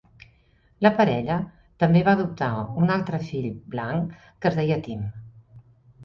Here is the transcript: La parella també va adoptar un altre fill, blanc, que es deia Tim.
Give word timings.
La 0.85 0.89
parella 0.99 1.33
també 1.83 1.99
va 2.07 2.15
adoptar 2.17 2.47
un 2.83 2.93
altre 2.95 3.19
fill, 3.25 3.45
blanc, 3.75 4.15
que 4.39 4.51
es 4.51 4.57
deia 4.61 4.79
Tim. 4.89 5.05